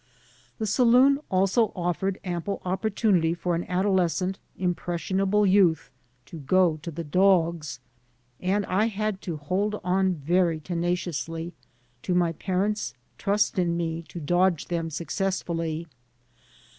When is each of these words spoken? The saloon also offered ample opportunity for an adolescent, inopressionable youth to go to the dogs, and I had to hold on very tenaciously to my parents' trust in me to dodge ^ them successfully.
The 0.57 0.65
saloon 0.65 1.19
also 1.29 1.71
offered 1.75 2.19
ample 2.23 2.59
opportunity 2.65 3.35
for 3.35 3.53
an 3.53 3.65
adolescent, 3.65 4.39
inopressionable 4.59 5.47
youth 5.47 5.91
to 6.25 6.39
go 6.39 6.77
to 6.81 6.89
the 6.89 7.03
dogs, 7.03 7.79
and 8.39 8.65
I 8.65 8.85
had 8.87 9.21
to 9.21 9.37
hold 9.37 9.79
on 9.83 10.15
very 10.15 10.59
tenaciously 10.59 11.53
to 12.01 12.15
my 12.15 12.31
parents' 12.31 12.95
trust 13.19 13.59
in 13.59 13.77
me 13.77 14.01
to 14.07 14.19
dodge 14.19 14.65
^ 14.65 14.67
them 14.69 14.89
successfully. 14.89 15.87